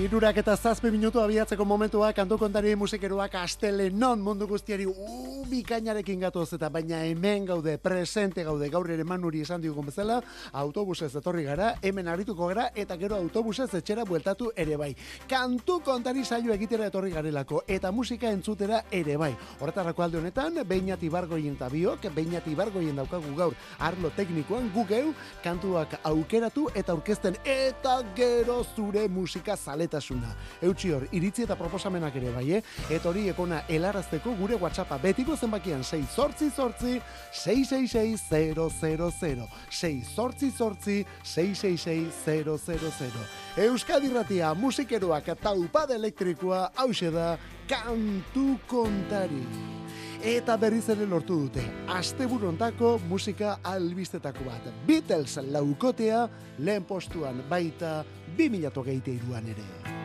[0.00, 4.86] Irurak eta zazpe minutu abiatzeko momentua kantu kontari musikeroak astele non mundu guztiari
[5.50, 10.20] bikainarekin gatoz eta baina hemen gaude, presente gaude, gaur ere manuri esan dugun bezala,
[10.52, 14.92] autobusez etorri gara, hemen arituko gara eta gero autobusez etxera bueltatu ere bai.
[15.28, 19.32] Kantu kontari saio egitera etorri garelako eta musika entzutera ere bai.
[19.58, 25.98] Horretarako alde honetan, beinat ibargoien eta biok, beinat ibargoien daukagu gaur arlo teknikoan gugeu, kantuak
[26.04, 30.34] aukeratu eta aurkezten eta gero zure musika zaletasuna.
[30.62, 32.62] Eutxi hor, iritzi eta proposamenak ere bai, eh?
[32.90, 37.02] Eta hori ekona helarazteko gure WhatsAppa betiko zenbakian 6 sortzi sortzi
[37.32, 43.12] 666 6 sortzi sortzi 666
[43.56, 47.38] Euskadi Ratia, musikeroak eta upad elektrikoa hause da
[47.68, 49.44] kantu kontari.
[50.20, 54.66] Eta berriz ere lortu dute, asteburontako musika albistetako bat.
[54.86, 56.26] Beatles laukotea
[56.58, 58.04] lehen postuan baita
[58.36, 59.99] 2008an ere.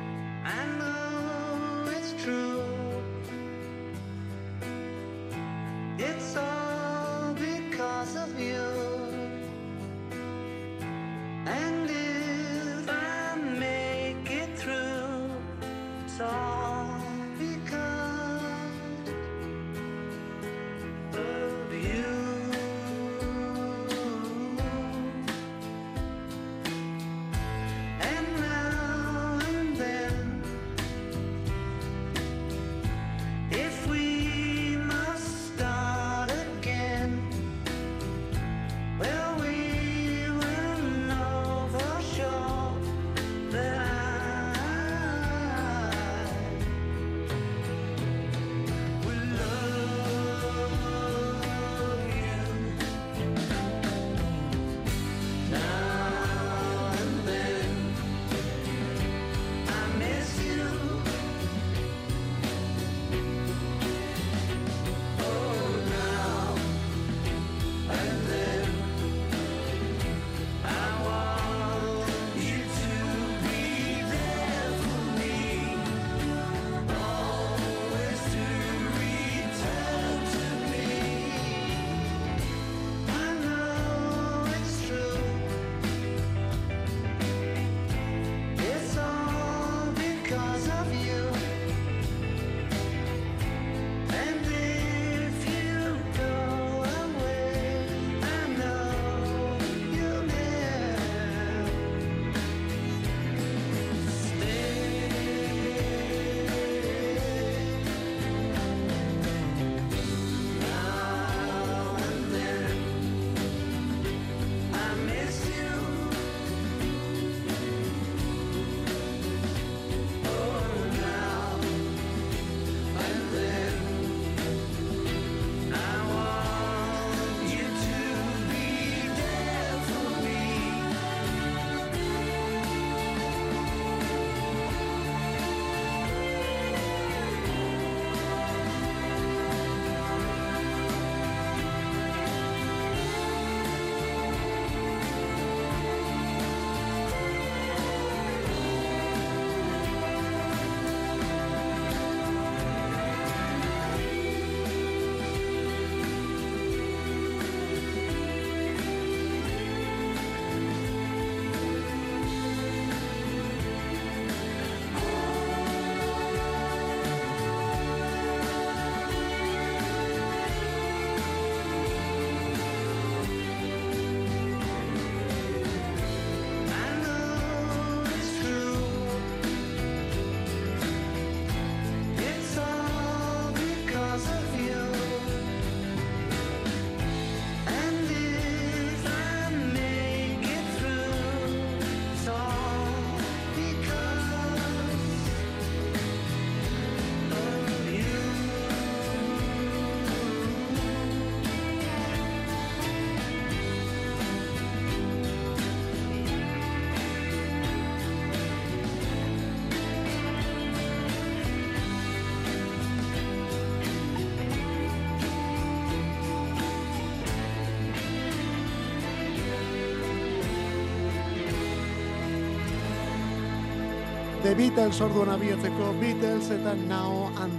[224.56, 227.15] Beatles orduan abietzeko Beatles eta Now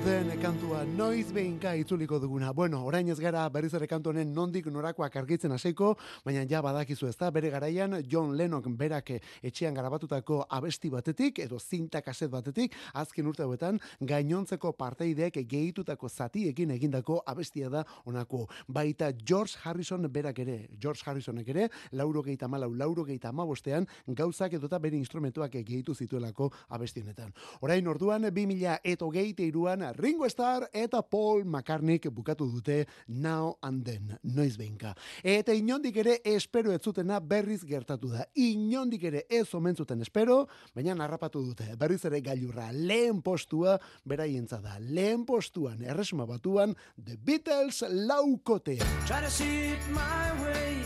[0.07, 2.53] Then kantua noiz behinka itzuliko duguna.
[2.55, 5.89] Bueno, orain ez gara berriz ere kantu honen nondik norakoak argitzen hasiko,
[6.23, 9.11] baina ja badakizu ez da, bere garaian John Lennon berak
[9.43, 16.71] etxean garabatutako abesti batetik, edo zinta kaset batetik, azken urte hauetan gainontzeko parteideek gehitutako zatiekin
[16.77, 18.45] egindako abestia da onako.
[18.69, 24.55] Baita George Harrison berak ere, George Harrisonek ere, lauro gehieta malau, lauro gehieta amabostean, gauzak
[24.61, 27.35] edota bere instrumentuak gehitu zituelako abesti honetan.
[27.61, 33.85] Orain orduan 2000 eto geite iruan Ringo Starr eta Paul McCartney bukatu dute Now and
[33.85, 34.95] Then, noiz behinka.
[35.23, 38.27] Eta inondik ere espero ez zutena berriz gertatu da.
[38.35, 41.77] Inondik ere ez omen zuten espero, baina narrapatu dute.
[41.77, 44.79] Berriz ere gailurra lehen postua beraientza da.
[44.79, 48.85] Lehen postuan erresuma batuan The Beatles laukotea.
[49.07, 50.83] Try to see it my way.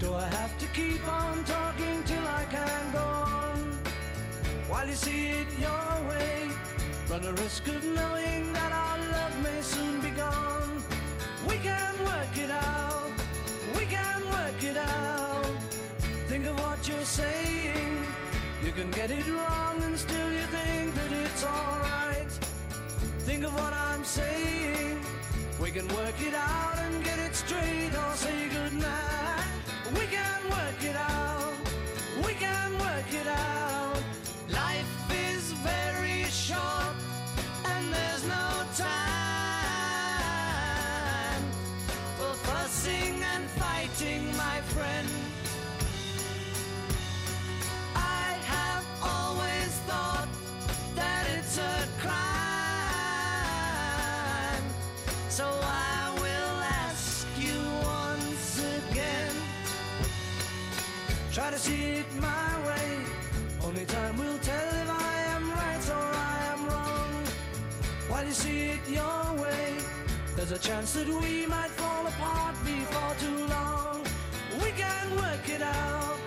[0.00, 3.58] Do I have to keep on talking till I can go on?
[4.68, 6.50] While you see it your way,
[7.08, 8.45] run the risk of knowing
[18.76, 22.30] can get it wrong and still you think that it's alright.
[23.20, 25.00] Think of what I'm saying.
[25.58, 29.05] We can work it out and get it straight or say goodnight.
[61.66, 62.88] See it my way.
[63.66, 67.12] Only time will tell if I am right or I am wrong.
[68.10, 69.66] While you see it your way,
[70.36, 73.96] there's a chance that we might fall apart before too long.
[74.62, 76.18] We can work it out.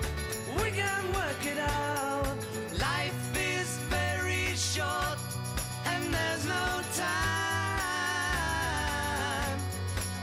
[0.62, 2.36] We can work it out.
[2.90, 3.24] Life
[3.56, 5.20] is very short
[5.92, 6.68] and there's no
[7.06, 7.80] time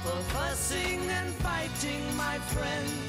[0.05, 3.06] for fussing and fighting, my friend.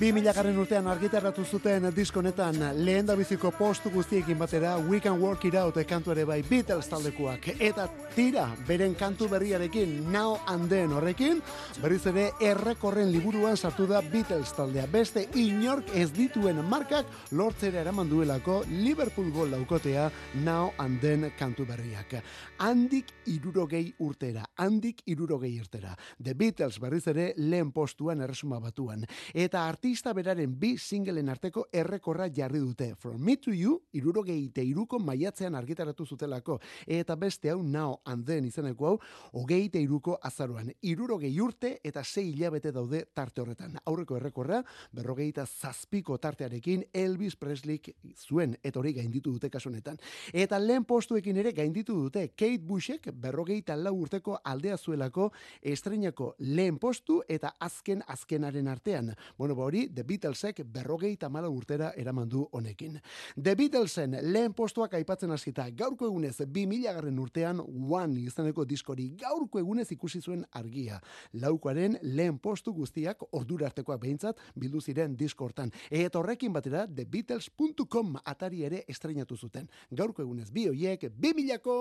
[0.00, 5.42] 2000 garren urtean argitaratu zuten diskonetan lehen da biziko postu guztiekin batera We Can Work
[5.44, 7.50] It Out kantu ere bai Beatles taldekoak.
[7.60, 11.42] Eta tira, beren kantu berriarekin, Now and Then horrekin,
[11.82, 14.86] berriz ere errekorren liburuan sartu da Beatles taldea.
[14.88, 17.04] Beste inork ez dituen markak
[17.36, 20.08] lortzera eraman duelako Liverpool gol daukotea
[20.46, 22.22] Now and Then kantu berriak.
[22.64, 25.92] Handik irurogei urtera, handik irurogei urtera.
[26.16, 29.04] The Beatles berriz ere lehen postuan erresuma batuan.
[29.34, 32.92] Eta arti artista beraren bi singleen arteko errekorra jarri dute.
[32.94, 36.60] From Me to You, irurogei iruko maiatzean argitaratu zutelako.
[36.86, 39.00] Eta beste hau Now and Then izeneko hau,
[39.32, 40.70] hogei iruko azaruan.
[40.82, 43.78] Irurogei urte eta sei hilabete daude tarte horretan.
[43.84, 47.80] Aurreko errekorra, berrogeita zazpiko tartearekin Elvis Presley
[48.16, 49.98] zuen eta hori gainditu dute kasunetan.
[50.32, 56.78] Eta lehen postuekin ere gainditu dute Kate Bushek berrogeita lau urteko aldea zuelako estrenako lehen
[56.78, 59.16] postu eta azken azkenaren artean.
[59.36, 62.98] Bueno, ba hori, The Beatlesek berrogeita mala urtera eraman du honekin.
[63.34, 69.58] The Beatlesen lehen postuak aipatzen hasita gaurko egunez 2000 garren urtean One izeneko diskori gaurko
[69.58, 71.00] egunez ikusi zuen argia.
[71.32, 75.72] Laukoaren lehen postu guztiak ordura artekoak behintzat bildu ziren disko hortan.
[75.90, 79.68] Eta horrekin batera TheBeatles.com atari ere estrenatu zuten.
[79.90, 81.80] Gaurko egunez bi hoiek 2000ko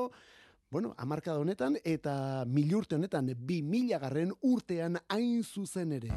[0.71, 6.09] Bueno, amarkada honetan eta milurte honetan bi garren urtean hain zuzen ere.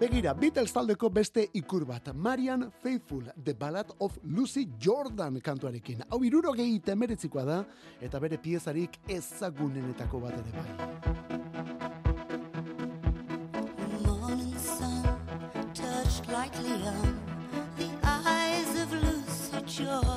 [0.00, 6.02] Begira, Beatles taldeko beste ikur bat, Marian Faithful, The Ballad of Lucy Jordan kantuarekin.
[6.10, 7.64] Hau iruro gehi temeretzikoa da,
[8.00, 11.22] eta bere piezarik ezagunenetako bat ere bai.
[16.32, 17.20] lightly on
[17.76, 20.11] the eyes of Lucy Jordan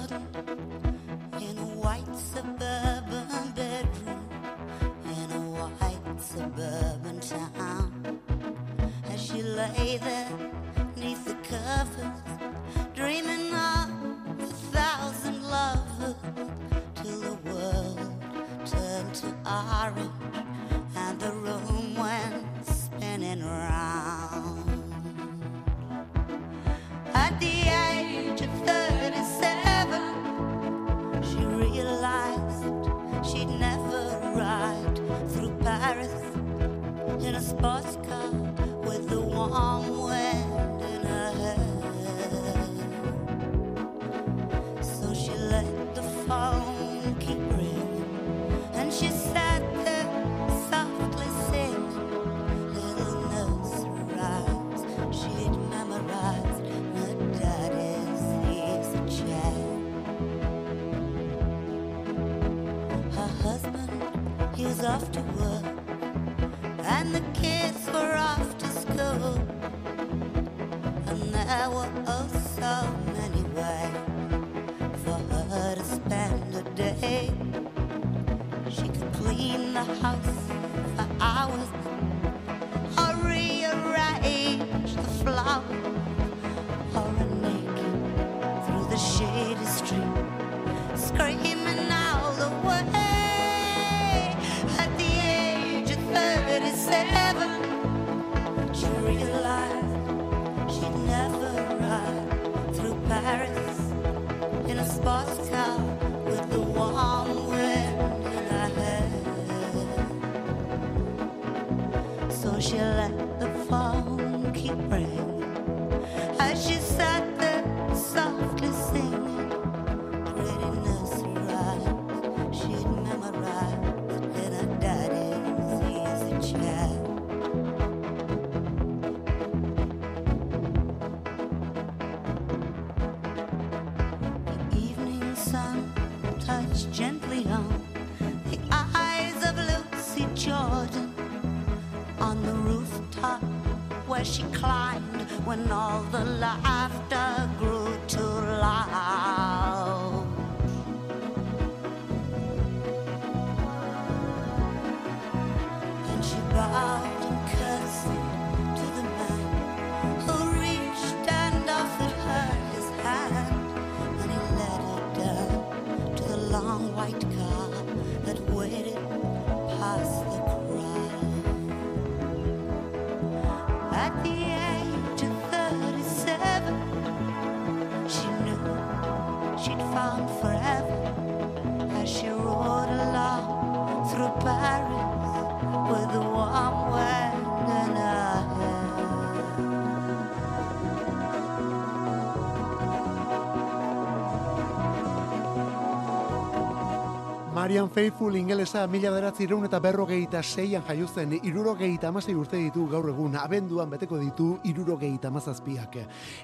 [197.76, 203.34] Marian Faithful ingelesa mila beratzireun eta berrogeita seian jaiuzen, irurogeita amasei urte ditu gaur egun,
[203.36, 205.98] abenduan beteko ditu irurogeita amazazpiak.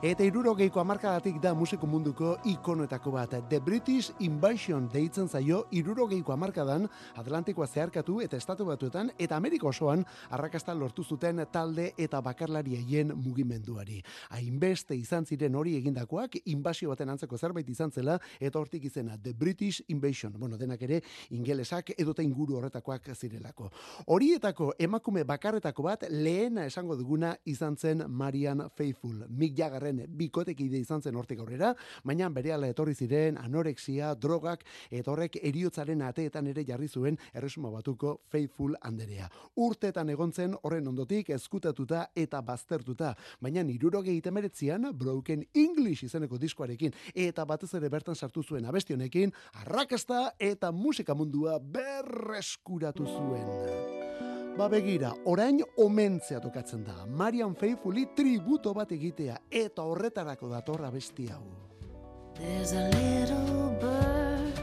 [0.03, 3.35] Eta irurogeiko amarkadatik da musiko munduko ikonoetako bat.
[3.47, 10.03] The British Invasion deitzen zaio irurogeiko amarkadan Atlantikoa zeharkatu eta estatu batuetan eta Amerika osoan
[10.31, 14.01] arrakasta lortu zuten talde eta bakarlarieien mugimenduari.
[14.31, 19.31] Hainbeste izan ziren hori egindakoak, inbasio baten antzeko zerbait izan zela, eta hortik izena The
[19.31, 20.35] British Invasion.
[20.37, 23.69] Bueno, denak ere ingelesak edota inguru horretakoak zirelako.
[24.07, 29.25] Horietako emakume bakarretako bat lehena esango duguna izan zen Marian Faithful.
[29.29, 31.73] Mick Jaggerren bikotekide izan zen hortik aurrera,
[32.03, 38.19] baina berehala etorri ziren anorexia, drogak, eta horrek eriotzaren ateetan ere jarri zuen erresuma batuko
[38.29, 39.29] Faithful anderea.
[39.55, 46.93] Urtetan egon zen horren ondotik ezkutatuta eta baztertuta, baina irurogei temeretzian Broken English izeneko diskoarekin
[47.15, 53.47] eta batez ere bertan sartu zuen abesti honekin arrakasta eta musika mundua berreskuratu zuen.
[54.57, 57.05] Ba begira, orain omentzea tokatzen da.
[57.07, 61.43] Marian Faithfully tributo bat egitea eta horretarako datorra besti hau.
[62.35, 64.55] There's a little bird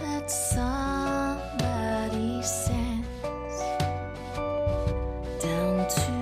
[0.00, 3.60] that somebody sends
[5.42, 6.15] down to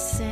[0.00, 0.29] somebody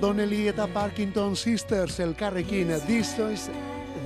[0.00, 3.50] Donnelly eta Parkinson Sisters elkarrekin This is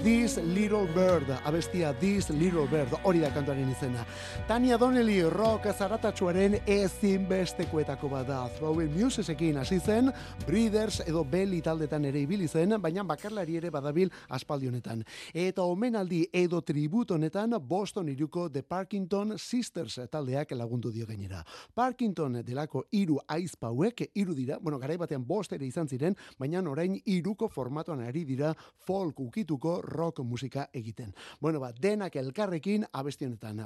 [0.02, 4.03] This Little Bird, abestia This Little Bird, hori da kantuaren izena.
[4.44, 8.42] Tania Donnelly rock zaratatsuaren ezinbestekoetako bat da.
[8.58, 10.10] Throwing Musesekin hasi zen,
[10.44, 15.00] Breeders edo Belly taldetan ere ibili zen, baina bakarlari ere badabil aspaldi honetan.
[15.32, 21.40] Eta omenaldi edo tribut honetan Boston iruko The Parkinson Sisters taldeak lagundu dio gainera.
[21.74, 27.00] Parkinson delako hiru aizpauek hiru dira, bueno, garai batean bost ere izan ziren, baina orain
[27.06, 28.52] hiruko formatoan ari dira
[28.84, 31.14] folk ukituko rock musika egiten.
[31.40, 33.64] Bueno, ba, denak elkarrekin abesti honetan.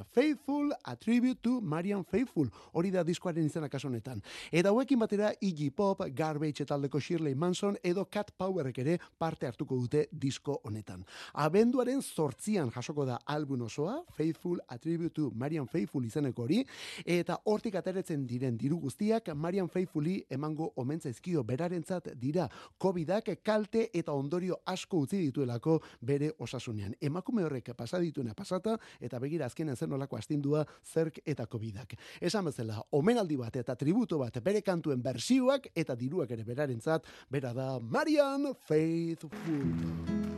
[0.68, 2.48] Faithful, a tribute to Marian Faithful.
[2.72, 4.20] Hori da diskoaren izena kaso honetan.
[4.52, 9.76] Eta hauekin batera Iggy Pop, Garbage taldeko Shirley Manson edo Cat Powerrek ere parte hartuko
[9.76, 11.04] dute disko honetan.
[11.34, 16.64] Abenduaren sortzian jasoko da album osoa, Faithful, a tribute to Marian Faithful izeneko hori,
[17.04, 24.12] eta hortik ateretzen diren diru guztiak Marian Faithfully emango omentzaizkio berarentzat dira COVIDak kalte eta
[24.12, 26.94] ondorio asko utzi dituelako bere osasunean.
[27.00, 31.94] Emakume horrek pasa dituena pasata eta begira azkenean zer nolako astindua zerk eta COVIDak.
[32.20, 37.52] Esan bezala, omenaldi bat eta tributo bat bere kantuen bersioak eta diruak ere berarentzat, bera
[37.52, 40.28] da Marian Faithful.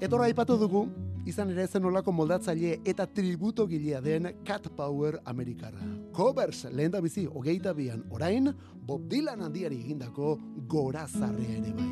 [0.00, 0.88] Eta ora aipatu dugu,
[1.24, 5.86] izan ere zen olako moldatzaile eta tributo gilea den Cat Power Amerikarra.
[6.12, 10.36] Covers lehen da bizi hogeita bian orain, Bob Dylan handiari egindako
[10.68, 11.88] gorazarrea ere bai.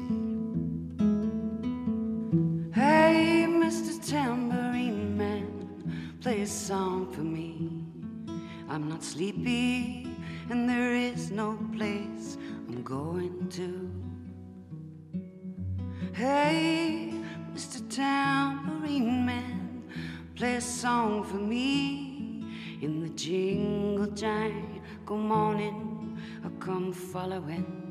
[2.74, 3.96] Hey, Mr.
[4.10, 5.11] Tambourine
[6.22, 7.84] play a song for me.
[8.68, 10.06] I'm not sleepy,
[10.50, 13.90] and there is no place I'm going to.
[16.12, 17.12] Hey,
[17.52, 17.82] Mr.
[17.90, 19.82] Tambourine Man,
[20.36, 22.44] play a song for me.
[22.80, 27.81] In the jingle jangle morning, I come following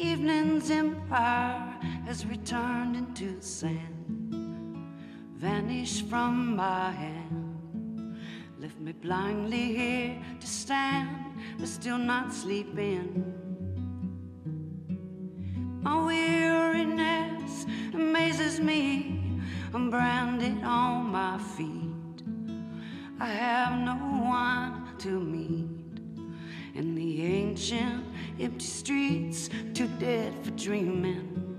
[0.00, 4.96] evening's empire has returned into sand,
[5.36, 8.18] vanished from my hand,
[8.58, 11.08] left me blindly here to stand,
[11.58, 13.24] but still not sleeping.
[15.82, 19.42] My weariness amazes me.
[19.74, 22.24] I'm branded on my feet.
[23.20, 25.68] I have no one to meet
[26.74, 28.09] in the ancient
[28.40, 31.58] empty streets, too dead for dreaming.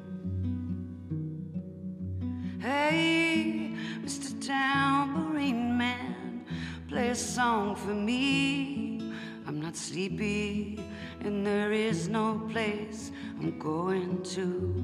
[2.60, 4.40] Hey, Mr.
[4.46, 6.46] Tambourine Man,
[6.88, 9.14] play a song for me.
[9.48, 10.84] I'm not sleepy,
[11.22, 14.84] and there is no place I'm going to.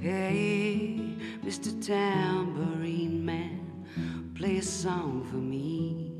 [0.00, 1.70] Hey, Mr.
[1.84, 3.86] Tambourine Man,
[4.34, 6.12] play a song for me.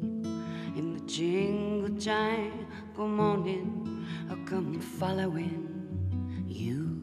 [0.76, 5.68] In the jingle jangle morning, I'll come following
[6.46, 7.00] you.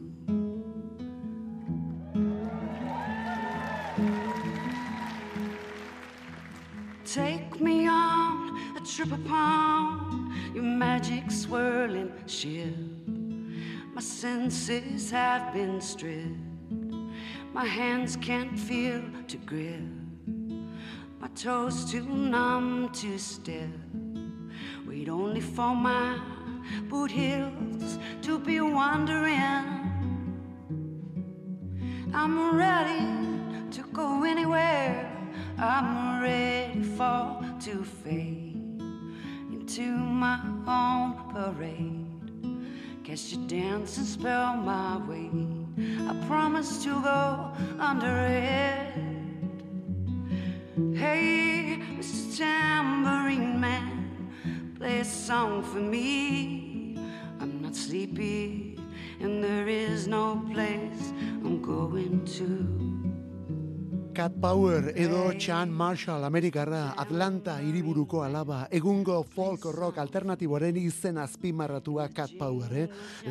[7.04, 12.74] Take me on a trip upon your magic swirling ship.
[13.94, 16.38] My senses have been stripped.
[17.52, 19.82] My hands can't feel to grip.
[21.18, 23.89] My toes too numb to step.
[25.00, 26.20] Wait only for my
[26.90, 29.40] boot heels to be wandering.
[32.12, 33.06] I'm ready
[33.70, 35.10] to go anywhere.
[35.56, 38.60] I'm ready for to fade
[39.50, 42.60] into my own parade.
[43.02, 45.30] Catch your dance and spell my way.
[46.10, 48.92] I promise to go under it.
[50.94, 52.36] Hey, Mr.
[52.36, 53.99] Tambourine Man,
[54.80, 56.96] play a song for me.
[57.38, 58.78] I'm not sleepy,
[59.20, 61.12] and there is no place
[61.44, 62.89] I'm going to.
[64.20, 72.10] Cat Power edo Chan Marshall Amerikarra Atlanta hiriburuko alaba egungo folk rock alternatiboaren izen azpimarratua
[72.12, 72.82] Cat Power, eh?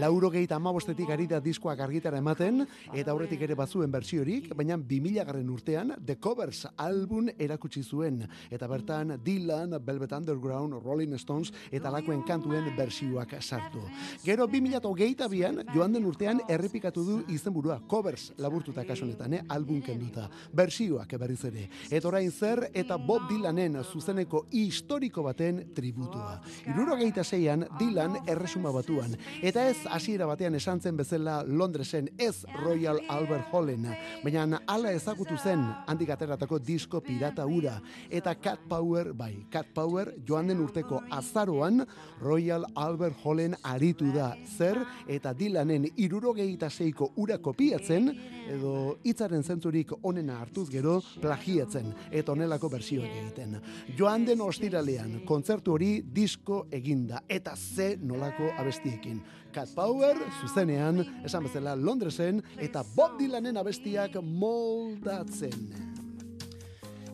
[0.01, 5.27] Lauro gehi amabostetik ari da diskoak argitara ematen, eta aurretik ere bazuen bertsiorik, baina 2000
[5.27, 11.91] garren urtean The Covers album erakutsi zuen, eta bertan Dylan, Velvet Underground, Rolling Stones, eta
[11.93, 13.83] lakoen kantuen bersioak sartu.
[14.25, 19.45] Gero 2008 bian, joan den urtean errepikatu du izenburua Covers laburtuta kasu honetan, eh?
[19.49, 20.25] album kenduta.
[20.51, 21.67] Bersio bersioak berriz ere.
[21.91, 26.39] Eta orain zer eta Bob Dylanen zuzeneko historiko baten tributua.
[26.67, 29.15] Irurogeita zeian Dylan erresuma batuan.
[29.41, 33.87] Eta ez hasiera batean esan zen bezala Londresen ez Royal Albert Hallen.
[34.23, 37.79] Baina hala ezagutu zen handik ateratako disko pirata ura.
[38.09, 41.85] Eta Cat Power, bai, Cat Power joan den urteko azaroan
[42.21, 48.13] Royal Albert Hallen aritu da zer eta Dylanen irurogeita zeiko ura kopiatzen
[48.49, 53.57] edo hitzaren zentzurik onena hartuz gero plagiatzen eta honelako bersioak egiten.
[53.97, 59.21] Joan den ostiralean kontzertu hori disko eginda eta ze nolako abestiekin.
[59.51, 65.89] Cat Power zuzenean esan bezala Londresen eta Bob Dylanen abestiak moldatzen.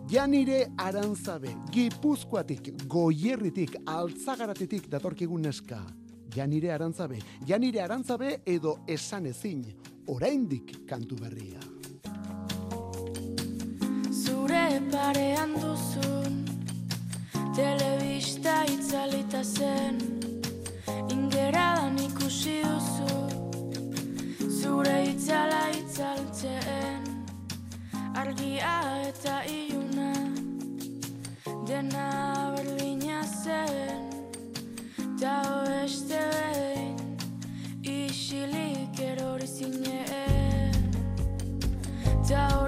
[0.06, 5.80] Janire Arantzabe, Gipuzkoatik, Goierritik, Altzagaratetik datorkigun neska.
[6.36, 9.64] Janire Arantzabe, Janire Arantzabe edo esan ezin,
[10.06, 11.75] oraindik kantu berria.
[14.96, 16.34] Parean duzun
[17.56, 19.98] Telebista itzalita zen
[21.16, 23.18] Ingeradan ikusi duzu
[24.60, 27.04] Zure itzala itzaltzen
[28.22, 28.76] Argia
[29.10, 30.14] eta iluna
[31.68, 32.10] Dena
[32.56, 34.04] berdina zen
[35.20, 37.00] Ta beste behin
[38.00, 40.80] Isilik erori zinen
[42.30, 42.65] Ta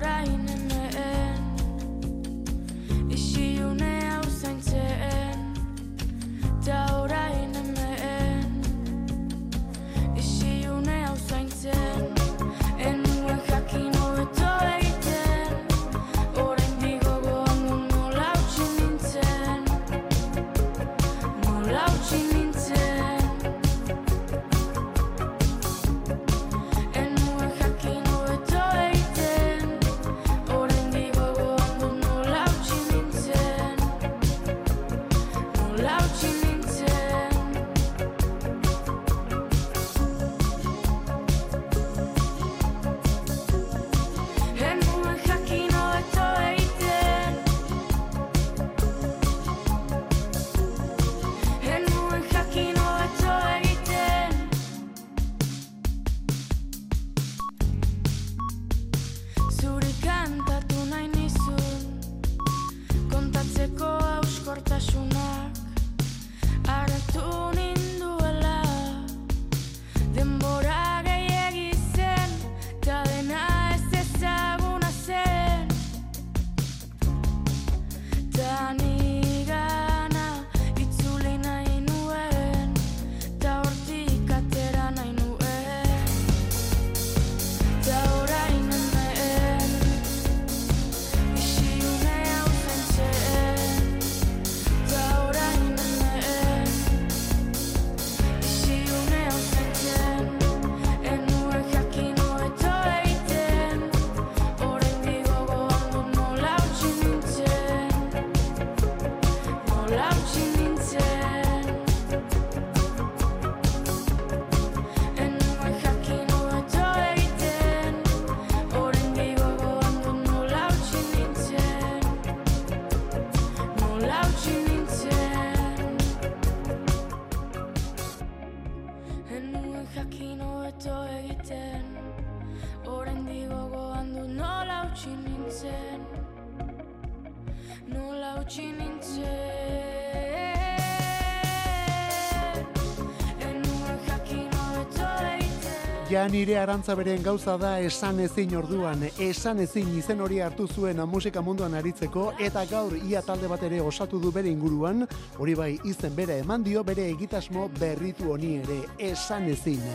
[146.18, 150.98] Ja nire arantza beren gauza da esan ezin orduan, esan ezin izen hori hartu zuen
[151.06, 155.06] musika munduan aritzeko, eta gaur ia talde bat ere osatu du bere inguruan,
[155.38, 158.80] hori bai izen bera eman dio bere egitasmo berritu honi ere,
[159.12, 159.86] esan ezin.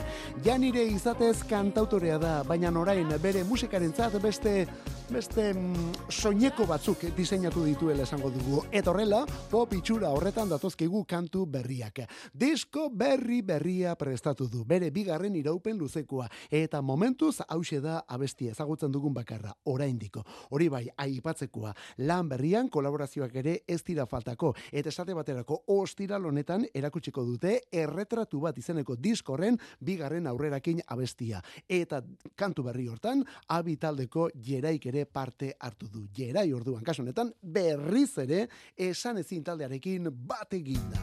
[0.47, 4.69] Ja nire izatez kantautorea da, baina orain bere musikarentzat beste
[5.13, 8.63] beste mm, soineko batzuk diseinatu dituela esango dugu.
[8.73, 9.21] Eta horrela,
[9.51, 12.01] pop itxura horretan datozkigu kantu berriak.
[12.33, 16.29] Disko berri berria prestatu du, bere bigarren iraupen luzekoa.
[16.49, 20.23] Eta momentuz hause da abestia ezagutzen dugun bakarra, oraindiko.
[20.57, 21.75] Hori bai, aipatzekoa,
[22.09, 24.55] lan berrian kolaborazioak ere ez dira faltako.
[24.73, 31.43] Eta esate baterako ostiral honetan erakutsiko dute erretratu bat izeneko diskorren bigarren aurrerakin abestia.
[31.69, 32.01] Eta
[32.35, 36.07] kantu berri hortan, abi taldeko jeraik ere parte hartu du.
[36.17, 41.03] Jerai orduan, kasu honetan, berriz ere esan ezin taldearekin bat eginda.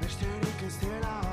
[0.00, 1.29] Besterik ez dela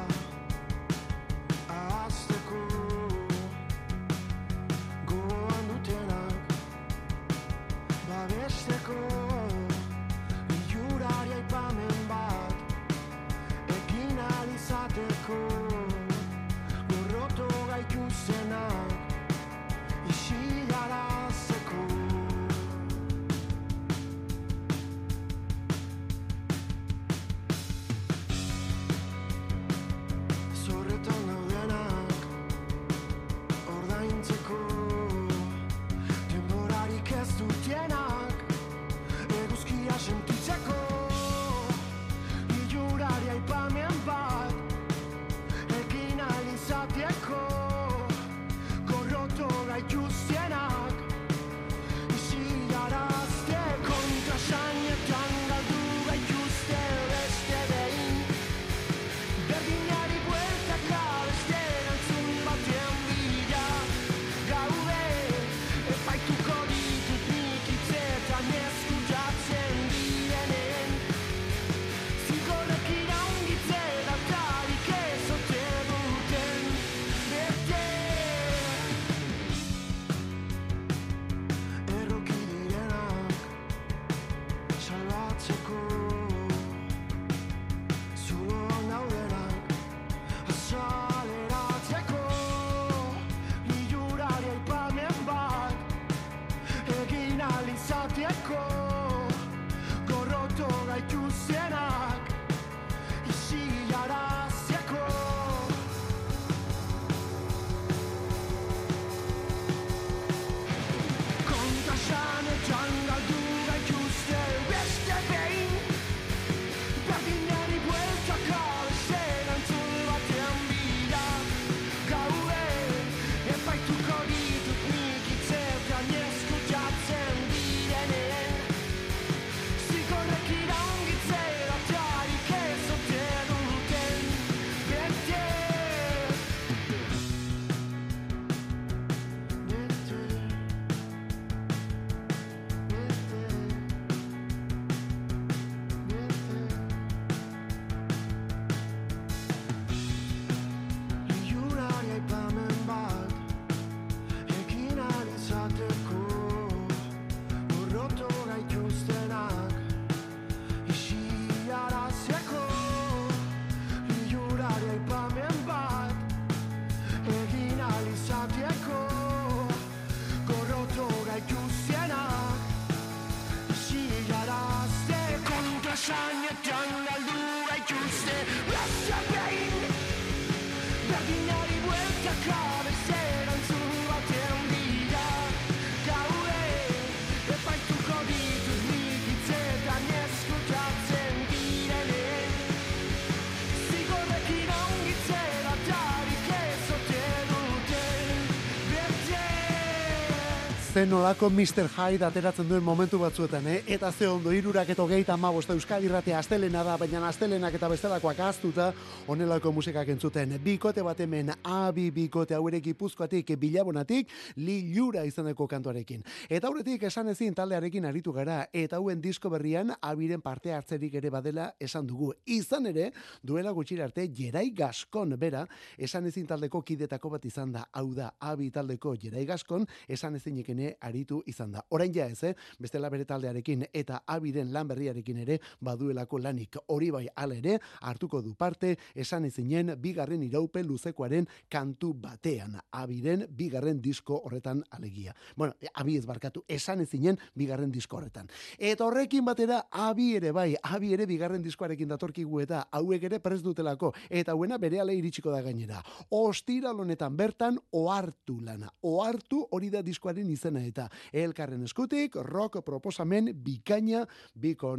[200.98, 201.86] Zen nolako Mr.
[201.94, 203.84] Hyde ateratzen duen momentu batzuetan, eh?
[203.94, 208.40] Eta ze ondo irurak eta hogeita amabosta Euskadi irratea astelena da, baina astelenak eta bestelakoak
[208.42, 208.88] aztuta
[209.30, 210.56] honelako musikak entzuten.
[210.64, 216.24] Bikote bat hemen, abi bikote hauere gipuzkoatik, bilabonatik, lilura izaneko kantuarekin.
[216.50, 221.30] Eta aurretik esan ezin taldearekin aritu gara, eta hauen disko berrian abiren parte hartzerik ere
[221.30, 222.32] badela esan dugu.
[222.46, 223.12] Izan ere,
[223.44, 228.34] duela gutxira arte, Jerai Gaskon bera, esan ezin taldeko kidetako bat izan da, hau da,
[228.40, 231.84] abi taldeko Jerai Gaskon, esan ezinik ere aritu izan da.
[231.90, 232.54] Orain ja ez, eh?
[232.80, 236.78] bestela bere taldearekin eta abiren lan berriarekin ere baduelako lanik.
[236.88, 242.78] Hori bai ala ere, hartuko du parte, esan ezinen bigarren iraupe luzekoaren kantu batean.
[242.92, 245.36] Abiren bigarren disko horretan alegia.
[245.56, 248.48] Bueno, abi ez barkatu, esan ezinen bigarren disko horretan.
[248.78, 253.62] Eta horrekin batera, abi ere bai, abi ere bigarren diskoarekin datorkigu eta hauek ere prez
[253.66, 254.14] dutelako.
[254.30, 256.02] Eta hauena bere ale iritsiko da gainera.
[256.32, 258.92] Ostiral honetan bertan ohartu lana.
[259.02, 264.96] Ohartu hori da diskoaren izena eta elkarren eskutik rock proposamen bikaina biko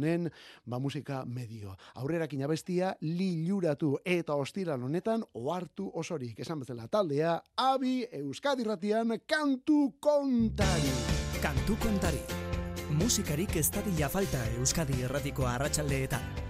[0.65, 1.75] ba musika medio.
[1.95, 6.39] Aurrerakin abestia liluratu eta ostiral honetan ohartu osorik.
[6.39, 10.91] Esan bezala taldea, abi Euskadi ratian kantu kontari.
[11.41, 12.21] Kantu kontari.
[12.89, 16.49] Musikarik ez dadila falta Euskadi erratiko arratsaldeetan.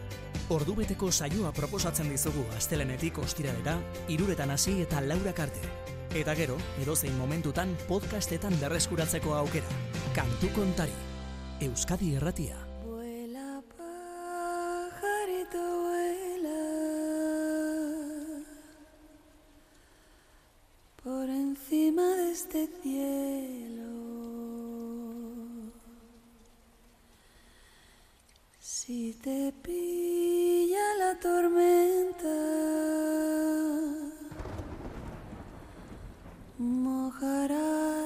[0.50, 3.78] Ordubeteko saioa proposatzen dizugu astelenetik ostiralera,
[4.10, 5.99] iruretan hasi eta laurak arte.
[6.10, 9.68] Eta gero, edozein momentutan podcastetan berreskuratzeko aukera.
[10.16, 10.96] Kantu kontari.
[11.62, 12.58] Euskadi erratia.
[12.82, 16.64] Vuela pajarito, vuela
[21.04, 23.94] por encima de este cielo.
[28.60, 32.36] Si te pilla la tormenta,
[36.60, 37.99] mojará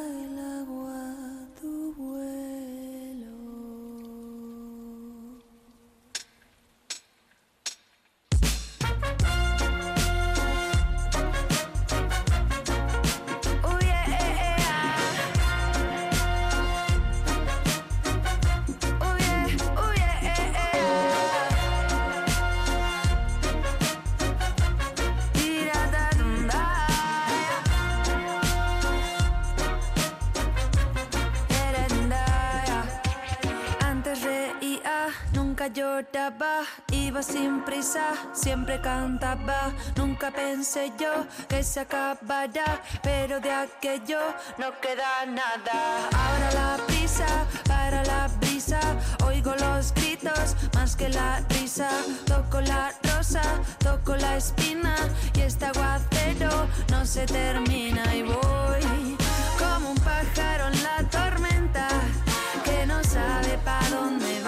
[35.64, 39.72] nunca lloraba, iba sin prisa, siempre cantaba.
[39.96, 44.20] Nunca pensé yo que se acabará, pero de aquello
[44.58, 46.10] no queda nada.
[46.12, 47.26] Ahora la prisa
[47.68, 48.80] para la brisa,
[49.26, 51.90] oigo los gritos más que la risa.
[52.26, 53.44] Toco la rosa,
[53.80, 54.96] toco la espina
[55.36, 59.18] y este aguacero no se termina y voy
[59.58, 61.88] como un pájaro en la tormenta
[62.66, 64.43] que no sabe para dónde va.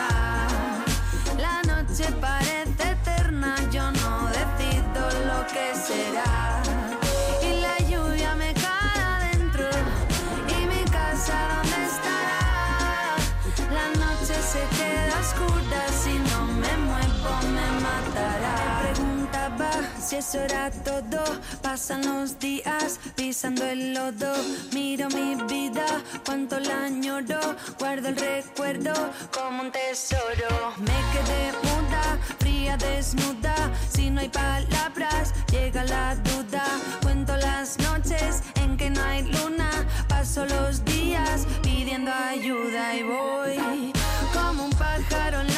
[20.17, 21.23] Eso era todo.
[21.61, 24.33] Pasan los días pisando el lodo.
[24.73, 25.85] Miro mi vida,
[26.25, 27.39] cuánto la añoro.
[27.79, 28.93] Guardo el recuerdo
[29.33, 30.73] como un tesoro.
[30.77, 33.55] Me quedé muda, fría, desnuda.
[33.89, 36.63] Si no hay palabras, llega la duda.
[37.01, 39.69] Cuento las noches en que no hay luna.
[40.07, 43.93] Paso los días pidiendo ayuda y voy
[44.33, 45.54] como un pájaro en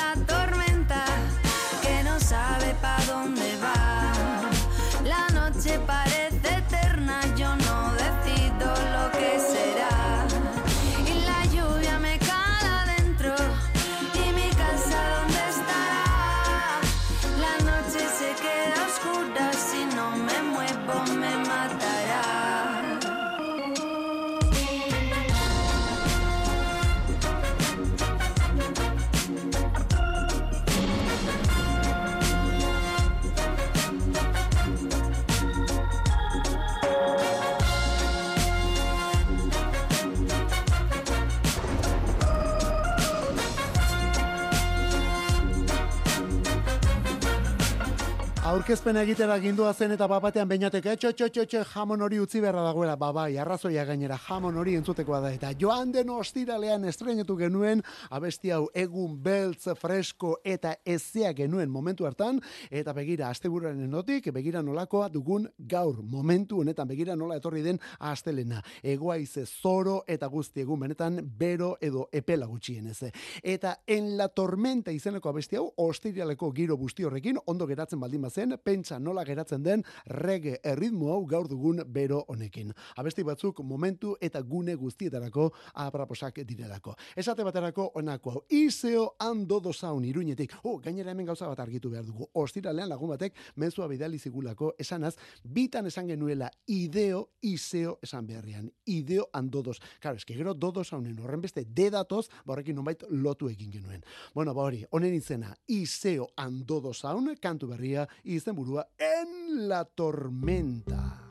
[48.58, 52.64] Aurkezpen egitera gindua zen eta bapatean beinatek etxo, etxo, etxo, etxo, jamon hori utzi beharra
[52.66, 58.50] dagoela, babai, arrazoia gainera, jamon hori entzutekoa da, eta joan den ostiralean estrenetu genuen, abesti
[58.56, 62.40] hau egun beltz, fresko eta ezea genuen momentu hartan,
[62.72, 67.78] eta begira, asteburuaren endotik, begira nolakoa dugun gaur, momentu honetan, begira nola etorri den
[68.10, 73.14] astelena, egoaize zoro eta guzti egun benetan, bero edo epela gutxienez.
[73.44, 78.47] Eta en la tormenta izeneko abesti hau, ostiraleko giro busti horrekin, ondo geratzen baldin bazen,
[78.64, 82.74] pentsa nola geratzen den reggae erritmo hau gaur dugun bero honekin.
[82.96, 86.96] Abesti batzuk momentu eta gune guztietarako apraposak direlako.
[87.16, 90.54] Esate baterako honako hau, iseo andodo zaun iruñetik.
[90.64, 92.30] Oh, gainera hemen gauza bat argitu behar dugu.
[92.34, 98.72] Ostiralean lagun batek mezua bidali zigulako esanaz, bitan esan genuela ideo iseo esan beharrian.
[98.86, 99.80] Ideo andodos.
[100.00, 104.04] Claro, eske gero dodo zaunen horren beste dedatoz, borrekin nonbait lotu egin genuen.
[104.34, 108.08] Bueno, ba hori, honen izena, iseo andodo zaun, kantu berria,
[108.38, 111.28] izenburua en la tormenta.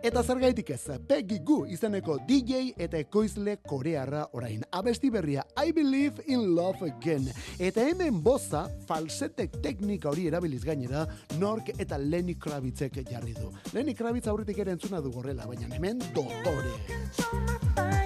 [0.00, 4.62] Eta zergaitik ez, Peggy Gu izeneko DJ eta ekoizle korearra orain.
[4.72, 7.28] Abesti berria I Believe in Love Again.
[7.58, 11.04] Eta hemen boza, falsete teknika hori erabiliz gainera,
[11.38, 13.52] Nork eta Lenny Kravitzek jarri du.
[13.76, 17.99] Lenny Kravitz aurretik ere entzuna du gorrela, baina hemen dotore.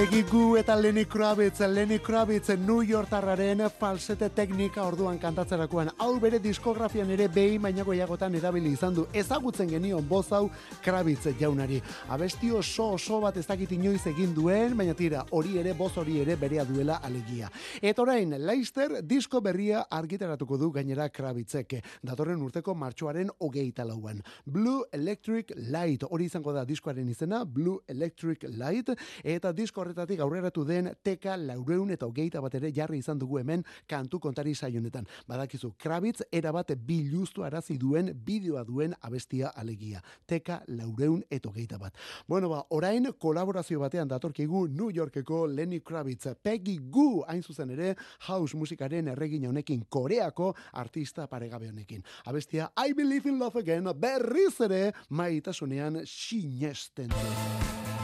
[0.00, 5.90] Gu eta Lenny Kravitz, Lenny Kravitz New Yorkarraren falsete teknika orduan kantatzerakoan.
[6.00, 9.04] Hau bere diskografian ere behin bainako jagotan erabili izan du.
[9.12, 10.48] Ezagutzen genion boz hau
[10.82, 11.82] Kravitz jaunari.
[12.08, 16.16] Abesti oso oso bat ez dakit inoiz egin duen, baina tira, hori ere boz hori
[16.22, 17.50] ere berea duela alegia.
[17.82, 21.76] Eta orain, Leister disko berria argitaratuko du gainera Kravitzek.
[22.02, 24.24] Datorren urteko martxoaren hogeita lauan.
[24.46, 30.64] Blue Electric Light, hori izango da diskoaren izena, Blue Electric Light, eta disko horretatik aurreratu
[30.64, 35.06] den teka laureun eta hogeita bat ere jarri izan dugu hemen kantu kontari saionetan.
[35.28, 40.02] Badakizu, Kravitz erabat biluztu arazi duen bideoa duen abestia alegia.
[40.26, 41.96] Teka laureun eta hogeita bat.
[42.28, 47.96] Bueno, ba, orain kolaborazio batean datorkigu New Yorkeko Lenny Kravitz, Peggy Gu hain zuzen ere
[48.28, 52.04] house musikaren erregina honekin koreako artista paregabe honekin.
[52.26, 57.99] Abestia I Believe in Love Again berriz ere maitasunean sinesten du.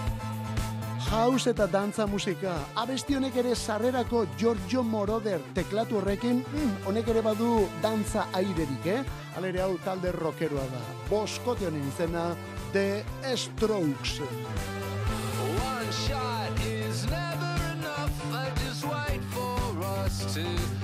[1.11, 2.57] House eta dantza musika.
[2.75, 9.05] Abesti honek ere sarrerako Giorgio Moroder teklatu horrekin, mm, honek ere badu dantza airerik, eh?
[9.39, 10.83] Alere hau talde rockeroa da.
[11.09, 12.35] Boskote honen izena
[12.73, 13.05] The
[13.37, 14.19] Strokes.
[14.21, 18.17] One shot is never enough.
[18.35, 20.76] I just wait for us to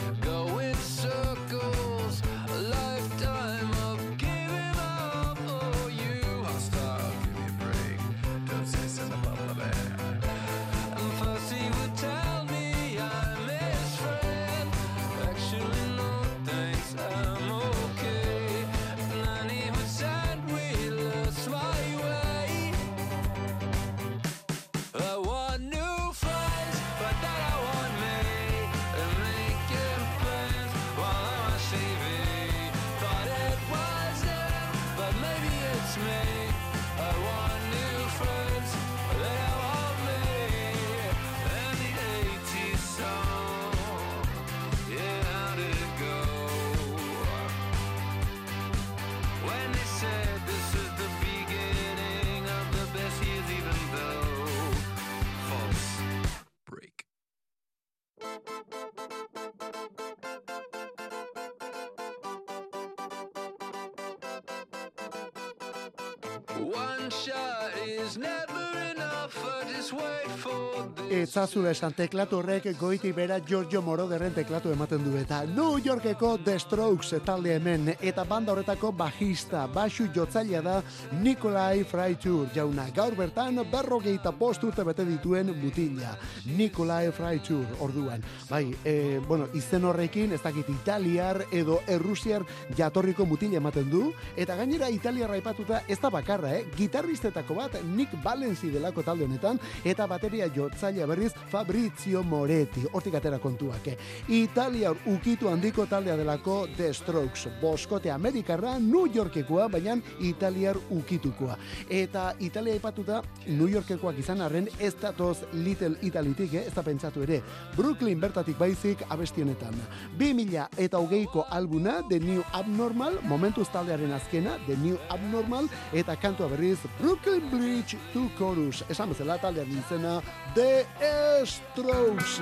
[71.32, 76.58] Etzazu esan teklatu horrek goiti bera Giorgio Moroderren teklatu ematen du eta New Yorkeko The
[76.60, 80.74] Strokes talde hemen eta banda horretako bajista, basu jotzailea da
[81.22, 86.10] Nikolai Freitur jauna gaur bertan berrogeita bost urte bete dituen mutila.
[86.44, 88.20] Nikolai Freitur orduan.
[88.50, 92.44] Bai, e, bueno, izen horrekin ez dakit italiar edo errusiar
[92.76, 94.02] jatorriko mutila ematen du
[94.36, 96.68] eta gainera italiarra aipatuta ez da bakarra, eh?
[96.76, 102.82] Gitarristetako bat Nick Valenzi delako talde honetan eta bateria jotzailea berriz Fabrizio Moretti.
[102.92, 103.86] Hortik atera kontuak.
[103.86, 103.96] Eh?
[104.28, 107.48] Italiar ukitu handiko taldea delako The Strokes.
[107.60, 111.56] Boskote Amerikarra New Yorkekoa, baina italiar ukitukoa.
[111.90, 116.66] Eta Italia aipatuta New Yorkekoak izan arren ez datoz Little Italitik, eh?
[116.66, 117.42] ez da pentsatu ere.
[117.76, 119.74] Brooklyn bertatik baizik abesti honetan.
[120.18, 126.48] 2000 eta hogeiko albuna The New Abnormal, momentuz taldearen azkena, The New Abnormal, eta kantua
[126.48, 128.82] berriz Brooklyn Bridge to Chorus.
[128.90, 130.18] Esan bezala taldearen izena
[130.54, 131.11] The
[131.44, 132.40] Strokes.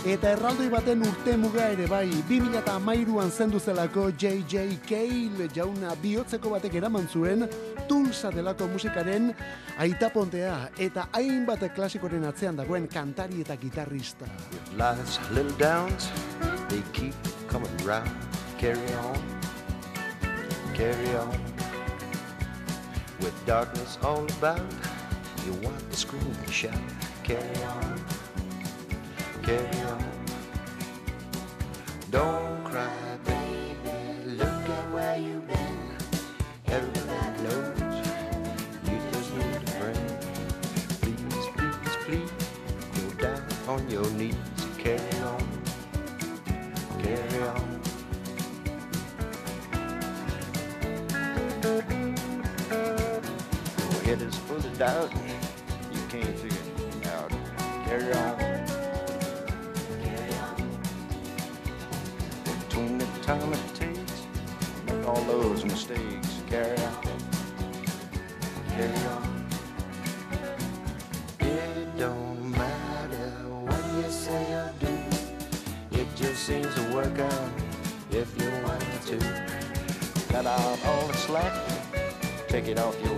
[0.00, 4.78] Eta erraldoi baten urte muga ere bai, 2008an zendu zelako J.J.
[4.88, 7.44] Cale jauna bihotzeko batek eraman zuen
[7.88, 9.28] Tulsa delako musikaren
[9.76, 14.24] aitapontea eta hainbat klasikoren atzean dagoen kantari eta gitarrista.
[14.78, 16.08] Life's little downs,
[16.70, 17.14] they keep
[17.46, 18.10] coming round.
[18.56, 19.20] Carry on,
[20.72, 21.36] carry on.
[23.20, 24.64] With darkness all about,
[25.46, 26.74] you want to scream and shout.
[27.24, 28.00] Carry on,
[29.42, 30.04] carry on.
[32.10, 32.90] Don't cry,
[33.24, 33.96] baby.
[34.26, 35.96] Look at where you've been.
[36.66, 37.78] Everybody knows
[38.84, 40.08] you just need a friend.
[41.00, 42.32] Please, please, please,
[42.96, 44.34] go down on your knees.
[44.78, 45.44] Carry on,
[47.02, 47.80] carry on.
[54.04, 54.34] Head is
[54.82, 55.12] of.
[55.92, 56.58] You can't figure
[56.88, 57.30] it out.
[57.84, 58.36] Carry on.
[62.44, 64.26] Between the time it takes,
[64.86, 66.40] make all those mistakes.
[66.48, 66.96] Carry on.
[68.68, 69.46] Carry on.
[71.40, 73.30] It don't matter
[73.66, 75.98] what you say or do.
[75.98, 77.50] It just seems to work out
[78.10, 79.18] if you want to.
[80.28, 81.52] Cut out all the slack,
[82.48, 83.09] take it off your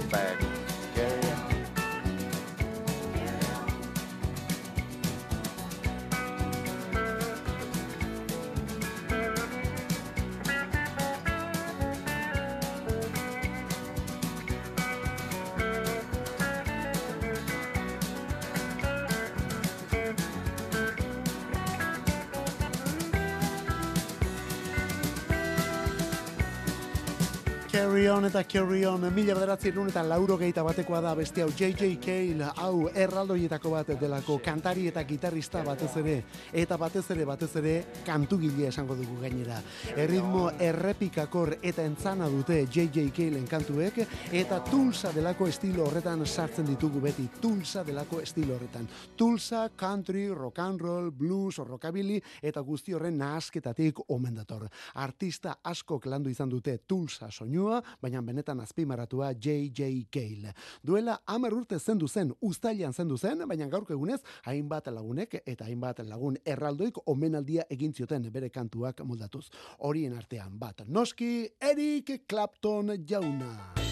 [28.03, 31.53] Carry on eta carry on, mila bederatzi erun eta lauro gehieta batekoa da beste hau
[31.55, 31.90] J.J.
[32.03, 36.16] Cale, hau erraldoietako bat delako, kantari eta gitarrista batez ere,
[36.53, 39.61] eta batez ere, batez ere, kantugile esango dugu gainera.
[39.94, 43.05] Erritmo errepikakor eta entzana dute J.J.
[43.14, 48.90] Calen kantuek, eta Tulsa delako estilo horretan sartzen ditugu beti, Tulsa delako estilo horretan.
[49.14, 54.66] Tulsa, country, rock and roll, blues, rockabilly, eta guzti horren nahasketatik omen dator.
[54.94, 60.07] Artista askok landu izan dute Tulsa soinua, baina benetan azpimaratua J.J.
[60.11, 60.55] Cale.
[60.82, 66.05] Duela hamar urte zendu zen, ustailan zendu zen, baina gaurko egunez, hainbat lagunek eta hainbat
[66.07, 69.49] lagun erraldoik omenaldia egin zioten bere kantuak moldatuz.
[69.78, 73.91] Horien artean bat, noski Eric Clapton jauna.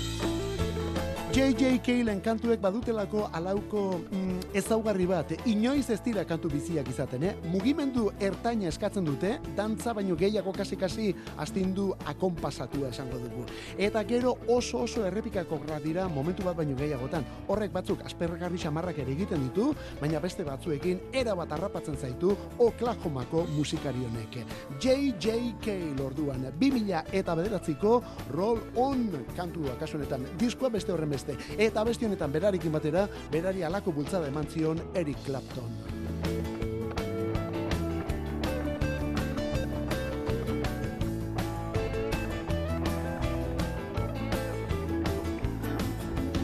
[1.31, 1.79] J.J.
[1.87, 7.35] Calen kantuek badutelako alauko mm, ezaugarri bat, inoiz ez dira kantu biziak izaten, eh?
[7.53, 13.45] Mugimendu ertaina eskatzen dute, dantza baino gehiago kasi-kasi astindu akonpasatua esango dugu.
[13.79, 17.23] Eta gero oso oso errepikako dira momentu bat baino gehiagotan.
[17.47, 23.47] Horrek batzuk aspergarri xamarrak ere egiten ditu, baina beste batzuekin era bat harrapatzen zaitu Oklahomako
[23.55, 24.41] musikari honek.
[24.81, 25.55] J.J.
[25.63, 28.03] Cale orduan, 2000 eta bederatziko
[28.33, 29.07] Roll On
[29.37, 30.27] kantua kasu honetan.
[30.37, 31.37] Diskoa beste horren beste.
[31.59, 35.71] Eta beste honetan berarekin batera, berari alako bultzada eman zion Eric Clapton.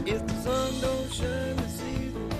[0.05, 2.31] If the sun don't shine this evening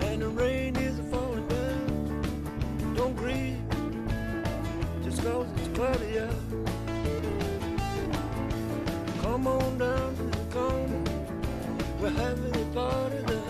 [0.00, 3.58] and the rain is falling down, don't grieve
[5.04, 6.30] just cause it's cloudy out.
[9.22, 10.13] Come on down
[12.04, 13.42] we're having a party there.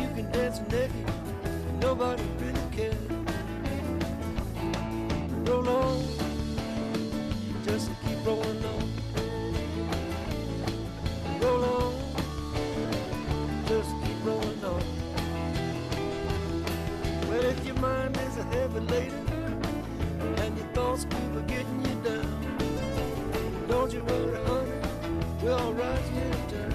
[0.00, 1.06] You can dance naked,
[1.82, 2.94] nobody really cares.
[5.46, 6.02] Roll on,
[7.66, 8.84] just keep rolling on.
[11.42, 11.94] Roll on,
[13.66, 14.82] just keep rolling on.
[17.28, 19.62] Well, if your mind is a heavy laden
[20.38, 22.30] and your thoughts keep getting you down,
[23.68, 24.72] don't you worry, honey,
[25.42, 26.67] we're all right here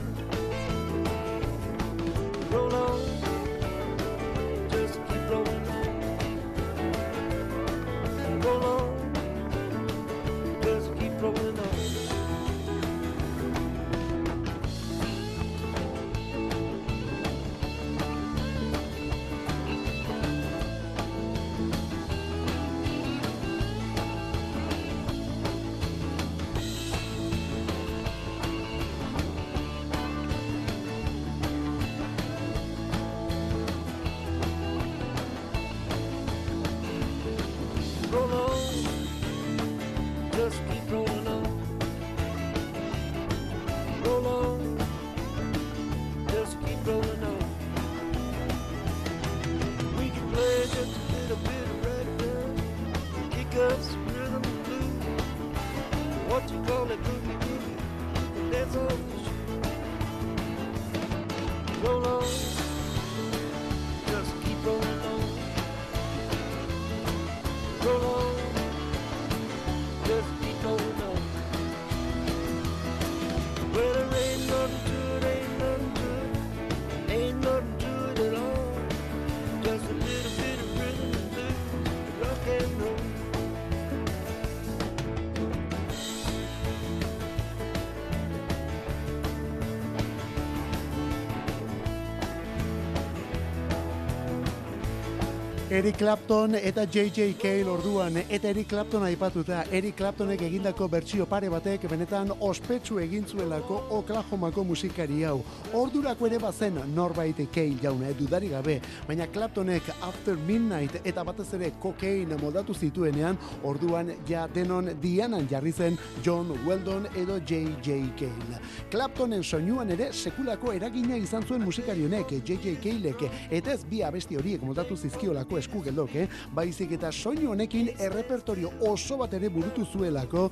[95.73, 97.33] Eric Clapton eta J.J.
[97.41, 103.25] Cale orduan, eta Eric Clapton aipatuta, Eric Claptonek egindako bertsio pare batek benetan ospetsu egin
[103.25, 105.39] zuelako Oklahomako musikari hau.
[105.73, 108.75] Ordurako ere bazen norbait Cale jauna, eh, dudari gabe,
[109.07, 115.73] baina Claptonek After Midnight eta batez ere kokain moldatu zituenean, orduan ja denon dianan jarri
[115.73, 117.97] zen John Weldon edo J.J.
[118.21, 118.61] Cale.
[118.91, 122.77] Claptonen soinuan ere sekulako eragina izan zuen musikari honek, J.J.
[122.85, 126.27] Calek, eta ez bi abesti horiek moldatu zizkiolako esku geldok, eh?
[126.55, 130.49] baizik eta soinu honekin errepertorio oso bat ere burutu zuelako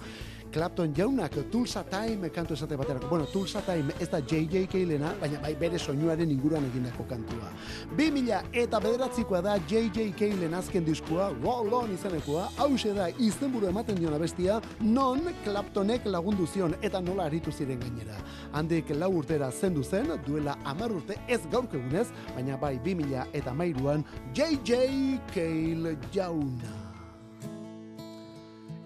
[0.52, 3.08] Clapton jaunak Tulsa Time kantu esate baterako.
[3.08, 4.68] Bueno, Tulsa Time ez da J.J.
[4.68, 7.52] Calena, baina bai bere soinuaren inguruan egindako kantua.
[7.98, 10.12] 2000 eta bederatzikoa da J.J.
[10.20, 16.48] Calen azken diskua, Roll On izanekoa, hause da izenburu ematen dion abestia, non Claptonek lagundu
[16.48, 18.20] zion eta nola aritu ziren gainera.
[18.52, 23.54] Handik lau urtera zendu zen, duela amar urte ez gaurko egunez, baina bai 2000 eta
[23.54, 24.04] mairuan
[24.36, 24.84] J.J.
[25.32, 26.78] Cale jauna.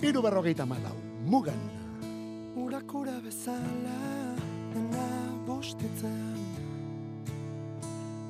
[0.05, 0.93] Iru berrogeita malau,
[1.25, 1.61] mugan.
[2.55, 3.99] Urakura bezala
[4.73, 5.07] dena
[5.47, 6.41] bustitzean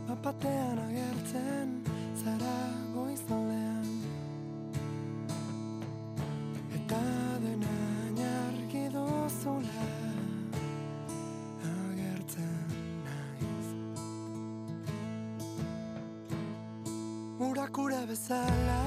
[0.08, 1.70] Bapatean agertzen
[2.22, 2.58] zara
[2.96, 3.88] goizalean.
[6.78, 7.02] Eta
[7.44, 7.76] dena
[8.32, 9.88] argi duzula
[11.72, 12.76] agertzen
[13.06, 13.70] naiz.
[17.50, 18.84] Urakura bezala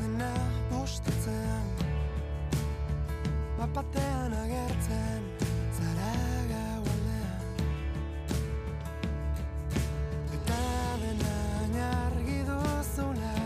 [0.00, 0.32] dena
[3.58, 5.22] bustitzean Bapatean agertzen
[5.76, 6.12] zara
[6.50, 7.42] gaualdean
[10.36, 10.60] Eta
[11.02, 13.37] dena argi duzula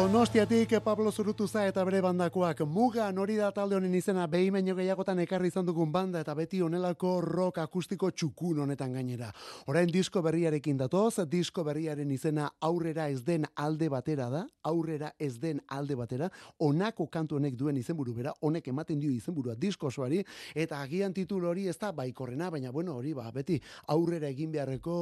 [0.00, 2.62] Donostiatik Pablo Zurutuza eta bere bandakoak.
[2.64, 6.62] Mugan hori da talde honen izena behin baino gehiagotan ekarri izan dugun banda eta beti
[6.64, 9.28] honelako rock akustiko txukun honetan gainera.
[9.68, 15.34] Orain disko berriarekin datoz, disko berriaren izena aurrera ez den alde batera da, aurrera ez
[15.38, 16.30] den alde batera,
[16.64, 20.22] honako kantu honek duen izenburu bera, honek ematen dio izenburua disko osoari,
[20.54, 23.60] eta agian titulu hori ez da baikorrena, baina bueno, hori ba, beti
[23.92, 24.96] aurrera egin beharreko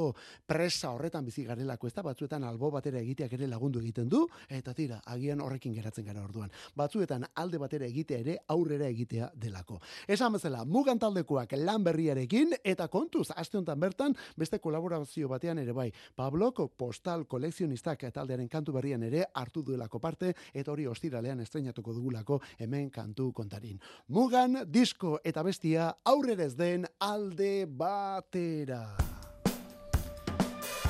[0.44, 4.74] presa horretan bizi garelako, ez da batzuetan albo batera egiteak ere lagundu egiten du, eta
[4.89, 6.51] tira, agian horrekin geratzen gara orduan.
[6.76, 9.80] Batzuetan alde batera egitea ere aurrera egitea delako.
[10.09, 15.72] Esan bezala, mugan taldekoak lan berriarekin, eta kontuz, aste honetan bertan, beste kolaborazio batean ere
[15.72, 21.95] bai, Pabloko postal kolekzionistak taldearen kantu berrian ere hartu duelako parte, eta hori ostiralean estrenatuko
[21.95, 23.78] dugulako hemen kantu kontarin.
[24.09, 29.27] Mugan, disko eta bestia aurrera ez den alde batera.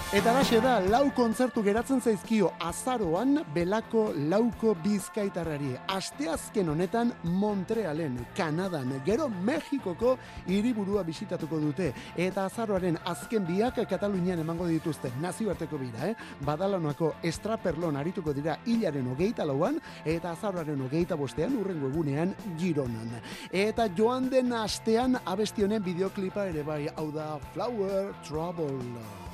[0.09, 5.75] Eta alaxe da, lau kontzertu geratzen zaizkio azaroan belako lauko bizkaitarrari.
[5.93, 10.15] Asteazken honetan Montrealen, Kanadan, gero Mexikoko
[10.49, 11.91] hiriburua bisitatuko dute.
[12.17, 16.17] Eta azaroaren azken biak Katalunian emango dituzte nazioarteko bira, eh?
[16.41, 19.77] Badalonako estraperlon arituko dira hilaren hogeita lauan,
[20.09, 23.13] eta azaroaren hogeita bostean urrengo egunean Gironan.
[23.53, 29.28] Eta joan den astean abesti honen bideoklipa ere bai, hau da Flower Trouble.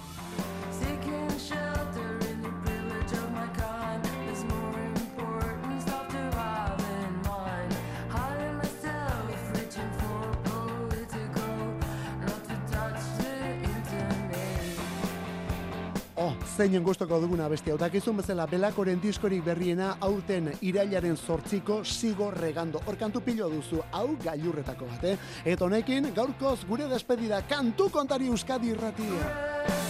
[16.55, 17.79] Zeinen gustoko duguna beste hau.
[17.79, 22.83] Dakizun bezala belakoren diskorik berriena aurten irailaren zortziko sigo regando.
[22.87, 25.17] Hor kantu pilo duzu, hau gailurretako bat, eh?
[25.45, 29.84] Eta honekin, gaurkoz gure despedida kantu kontari Euskadi irratia.